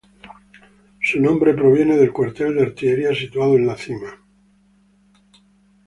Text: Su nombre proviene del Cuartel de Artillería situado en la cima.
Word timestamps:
Su 0.99 1.19
nombre 1.21 1.53
proviene 1.53 1.95
del 1.95 2.11
Cuartel 2.11 2.55
de 2.55 2.63
Artillería 2.63 3.13
situado 3.13 3.55
en 3.55 3.67
la 3.67 3.77
cima. 3.77 4.11